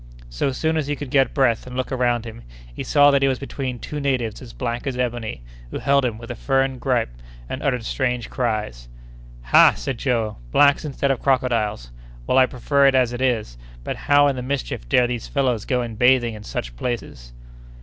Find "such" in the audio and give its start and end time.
16.41-16.75